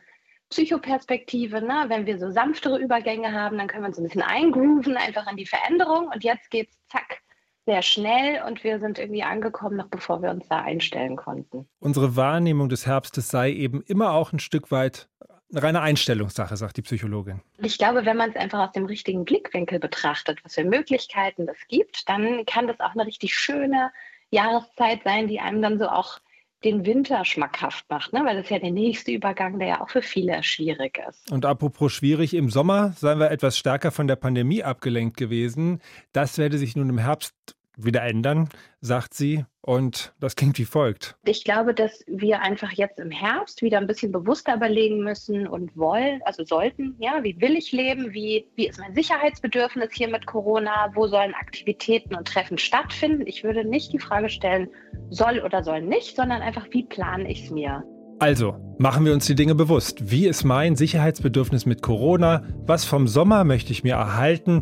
Psychoperspektive. 0.49 1.61
Ne? 1.61 1.85
Wenn 1.87 2.05
wir 2.05 2.19
so 2.19 2.29
sanftere 2.29 2.77
Übergänge 2.79 3.31
haben, 3.33 3.57
dann 3.57 3.67
können 3.67 3.83
wir 3.83 3.87
uns 3.87 3.97
ein 3.97 4.03
bisschen 4.03 4.21
eingrooven, 4.21 4.97
einfach 4.97 5.29
in 5.29 5.37
die 5.37 5.45
Veränderung. 5.45 6.09
Und 6.13 6.23
jetzt 6.23 6.51
geht's 6.51 6.77
zack 6.89 7.21
sehr 7.67 7.81
schnell 7.81 8.41
und 8.47 8.63
wir 8.63 8.79
sind 8.79 8.97
irgendwie 8.97 9.23
angekommen, 9.23 9.75
noch 9.75 9.89
bevor 9.89 10.21
wir 10.21 10.31
uns 10.31 10.47
da 10.47 10.61
einstellen 10.61 11.17
konnten. 11.17 11.67
Unsere 11.79 12.15
Wahrnehmung 12.15 12.69
des 12.69 12.87
Herbstes 12.87 13.27
sei 13.29 13.51
eben 13.51 13.81
immer 13.81 14.13
auch 14.13 14.31
ein 14.31 14.39
Stück 14.39 14.71
weit 14.71 15.09
eine 15.51 15.63
reine 15.63 15.81
Einstellungssache, 15.81 16.57
sagt 16.57 16.77
die 16.77 16.81
Psychologin. 16.81 17.41
Ich 17.59 17.77
glaube, 17.77 18.05
wenn 18.05 18.17
man 18.17 18.31
es 18.31 18.35
einfach 18.35 18.67
aus 18.67 18.71
dem 18.73 18.85
richtigen 18.85 19.23
Blickwinkel 19.23 19.79
betrachtet, 19.79 20.39
was 20.43 20.55
für 20.55 20.65
Möglichkeiten 20.65 21.47
es 21.47 21.67
gibt, 21.67 22.09
dann 22.09 22.45
kann 22.45 22.67
das 22.67 22.79
auch 22.79 22.91
eine 22.91 23.05
richtig 23.05 23.33
schöne 23.33 23.91
Jahreszeit 24.29 25.03
sein, 25.03 25.27
die 25.27 25.39
einem 25.39 25.61
dann 25.61 25.79
so 25.79 25.87
auch 25.87 26.19
den 26.63 26.85
Winter 26.85 27.23
schmackhaft 27.23 27.85
macht, 27.89 28.13
ne? 28.13 28.25
weil 28.25 28.35
das 28.35 28.45
ist 28.45 28.49
ja 28.49 28.59
der 28.59 28.71
nächste 28.71 29.11
Übergang, 29.11 29.59
der 29.59 29.67
ja 29.67 29.81
auch 29.81 29.89
für 29.89 30.01
viele 30.01 30.41
schwierig 30.41 30.99
ist. 31.07 31.31
Und 31.31 31.45
apropos 31.45 31.93
schwierig, 31.93 32.33
im 32.33 32.49
Sommer 32.49 32.93
seien 32.97 33.19
wir 33.19 33.29
etwas 33.29 33.57
stärker 33.57 33.91
von 33.91 34.07
der 34.07 34.15
Pandemie 34.15 34.63
abgelenkt 34.63 35.17
gewesen. 35.17 35.81
Das 36.13 36.37
werde 36.39 36.57
sich 36.57 36.75
nun 36.75 36.89
im 36.89 36.97
Herbst 36.97 37.56
wieder 37.77 38.03
ändern, 38.03 38.49
sagt 38.81 39.13
sie. 39.13 39.45
Und 39.61 40.13
das 40.19 40.35
klingt 40.35 40.57
wie 40.59 40.65
folgt. 40.65 41.17
Ich 41.25 41.43
glaube, 41.43 41.73
dass 41.73 42.03
wir 42.07 42.41
einfach 42.41 42.71
jetzt 42.71 42.99
im 42.99 43.11
Herbst 43.11 43.61
wieder 43.61 43.77
ein 43.79 43.87
bisschen 43.87 44.13
bewusster 44.13 44.55
überlegen 44.55 45.03
müssen 45.03 45.45
und 45.45 45.75
wollen, 45.75 46.21
also 46.23 46.45
sollten, 46.45 46.95
ja, 46.99 47.21
wie 47.23 47.39
will 47.41 47.55
ich 47.57 47.73
leben? 47.73 48.13
Wie, 48.13 48.47
wie 48.55 48.67
ist 48.67 48.79
mein 48.79 48.95
Sicherheitsbedürfnis 48.95 49.89
hier 49.91 50.07
mit 50.07 50.25
Corona? 50.25 50.91
Wo 50.93 51.07
sollen 51.07 51.33
Aktivitäten 51.33 52.15
und 52.15 52.27
Treffen 52.27 52.57
stattfinden? 52.57 53.27
Ich 53.27 53.43
würde 53.43 53.65
nicht 53.65 53.91
die 53.91 53.99
Frage 53.99 54.29
stellen, 54.29 54.69
soll 55.09 55.39
oder 55.39 55.63
soll 55.63 55.81
nicht, 55.81 56.15
sondern 56.15 56.41
einfach, 56.41 56.67
wie 56.71 56.83
plane 56.83 57.29
ich 57.29 57.43
es 57.43 57.51
mir? 57.51 57.83
Also, 58.19 58.55
machen 58.79 59.05
wir 59.05 59.13
uns 59.13 59.27
die 59.27 59.35
Dinge 59.35 59.53
bewusst. 59.53 60.09
Wie 60.09 60.25
ist 60.25 60.43
mein 60.43 60.75
Sicherheitsbedürfnis 60.75 61.67
mit 61.67 61.83
Corona? 61.83 62.41
Was 62.65 62.83
vom 62.83 63.07
Sommer 63.07 63.43
möchte 63.43 63.71
ich 63.71 63.83
mir 63.83 63.93
erhalten? 63.93 64.61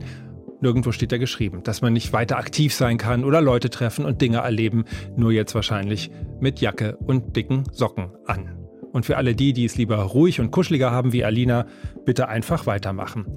Nirgendwo 0.65 0.91
steht 0.91 1.11
da 1.11 1.19
geschrieben, 1.19 1.61
dass 1.61 1.83
man 1.83 1.93
nicht 1.93 2.11
weiter 2.11 2.39
aktiv 2.39 2.73
sein 2.73 2.97
kann 2.97 3.23
oder 3.23 3.39
Leute 3.39 3.69
treffen 3.69 4.03
und 4.03 4.19
Dinge 4.19 4.37
erleben, 4.37 4.85
nur 5.15 5.31
jetzt 5.31 5.53
wahrscheinlich 5.53 6.09
mit 6.39 6.59
Jacke 6.59 6.97
und 7.05 7.35
dicken 7.35 7.65
Socken 7.71 8.09
an. 8.25 8.57
Und 8.91 9.05
für 9.05 9.17
alle 9.17 9.35
die, 9.35 9.53
die 9.53 9.65
es 9.65 9.77
lieber 9.77 9.97
ruhig 9.97 10.39
und 10.39 10.49
kuscheliger 10.49 10.89
haben 10.89 11.13
wie 11.13 11.23
Alina, 11.23 11.67
bitte 12.03 12.29
einfach 12.29 12.65
weitermachen. 12.65 13.27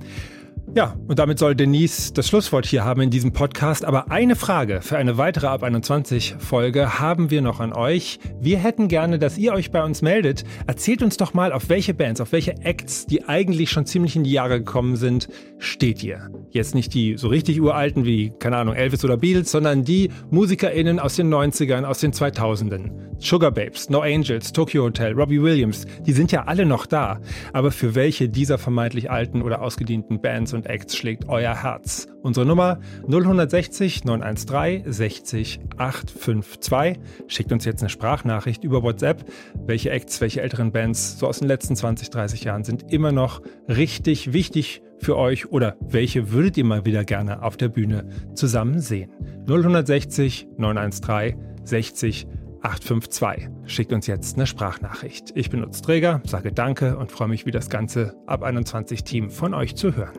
Ja, 0.74 0.94
und 1.08 1.18
damit 1.18 1.38
soll 1.38 1.54
Denise 1.54 2.12
das 2.12 2.28
Schlusswort 2.28 2.66
hier 2.66 2.84
haben 2.84 3.00
in 3.00 3.10
diesem 3.10 3.32
Podcast. 3.32 3.86
Aber 3.86 4.10
eine 4.10 4.36
Frage 4.36 4.82
für 4.82 4.98
eine 4.98 5.16
weitere 5.16 5.46
Ab 5.46 5.62
21 5.62 6.36
Folge 6.38 6.98
haben 7.00 7.30
wir 7.30 7.40
noch 7.40 7.58
an 7.60 7.72
euch. 7.72 8.20
Wir 8.38 8.58
hätten 8.58 8.86
gerne, 8.86 9.18
dass 9.18 9.38
ihr 9.38 9.54
euch 9.54 9.70
bei 9.70 9.82
uns 9.82 10.02
meldet. 10.02 10.44
Erzählt 10.66 11.02
uns 11.02 11.16
doch 11.16 11.32
mal, 11.32 11.52
auf 11.52 11.70
welche 11.70 11.94
Bands, 11.94 12.20
auf 12.20 12.32
welche 12.32 12.52
Acts, 12.58 13.06
die 13.06 13.24
eigentlich 13.24 13.70
schon 13.70 13.86
ziemlich 13.86 14.14
in 14.14 14.24
die 14.24 14.30
Jahre 14.30 14.58
gekommen 14.58 14.96
sind, 14.96 15.28
steht 15.58 16.04
ihr. 16.04 16.30
Jetzt 16.50 16.74
nicht 16.74 16.92
die 16.92 17.16
so 17.16 17.28
richtig 17.28 17.60
uralten 17.60 18.04
wie, 18.04 18.32
keine 18.38 18.58
Ahnung, 18.58 18.74
Elvis 18.74 19.04
oder 19.04 19.16
Beatles, 19.16 19.50
sondern 19.50 19.84
die 19.84 20.10
MusikerInnen 20.30 21.00
aus 21.00 21.16
den 21.16 21.32
90ern, 21.32 21.84
aus 21.84 22.00
den 22.00 22.12
2000ern. 22.12 22.90
Sugar 23.20 23.50
Babes, 23.50 23.90
No 23.90 24.00
Angels, 24.00 24.52
Tokyo 24.52 24.84
Hotel, 24.84 25.12
Robbie 25.12 25.42
Williams, 25.42 25.86
die 26.06 26.12
sind 26.12 26.30
ja 26.30 26.44
alle 26.44 26.64
noch 26.64 26.86
da. 26.86 27.20
Aber 27.52 27.72
für 27.72 27.96
welche 27.96 28.28
dieser 28.28 28.58
vermeintlich 28.58 29.10
alten 29.10 29.42
oder 29.42 29.60
ausgedienten 29.60 30.20
Bands 30.20 30.54
und 30.54 30.57
Acts 30.66 30.96
schlägt 30.96 31.28
euer 31.28 31.62
Herz? 31.62 32.08
Unsere 32.22 32.46
Nummer 32.46 32.80
0160 33.06 34.04
913 34.04 34.92
60 34.92 35.60
852. 35.76 37.02
Schickt 37.26 37.52
uns 37.52 37.64
jetzt 37.64 37.82
eine 37.82 37.88
Sprachnachricht 37.88 38.64
über 38.64 38.82
WhatsApp. 38.82 39.24
Welche 39.66 39.90
Acts, 39.90 40.20
welche 40.20 40.42
älteren 40.42 40.72
Bands 40.72 41.18
so 41.18 41.26
aus 41.26 41.38
den 41.38 41.48
letzten 41.48 41.76
20, 41.76 42.10
30 42.10 42.44
Jahren 42.44 42.64
sind 42.64 42.92
immer 42.92 43.12
noch 43.12 43.42
richtig 43.68 44.32
wichtig 44.32 44.82
für 44.98 45.16
euch 45.16 45.50
oder 45.50 45.76
welche 45.80 46.32
würdet 46.32 46.56
ihr 46.56 46.64
mal 46.64 46.84
wieder 46.84 47.04
gerne 47.04 47.42
auf 47.42 47.56
der 47.56 47.68
Bühne 47.68 48.08
zusammen 48.34 48.80
sehen? 48.80 49.12
0160 49.46 50.48
913 50.56 51.38
60 51.64 52.26
852. 52.62 53.48
Schickt 53.66 53.92
uns 53.92 54.06
jetzt 54.06 54.36
eine 54.36 54.46
Sprachnachricht. 54.46 55.32
Ich 55.34 55.50
benutze 55.50 55.82
Träger, 55.82 56.20
sage 56.24 56.52
Danke 56.52 56.96
und 56.96 57.12
freue 57.12 57.28
mich, 57.28 57.46
wie 57.46 57.50
das 57.50 57.70
ganze 57.70 58.16
Ab 58.26 58.42
21 58.42 59.04
Team 59.04 59.30
von 59.30 59.54
euch 59.54 59.76
zu 59.76 59.94
hören. 59.94 60.18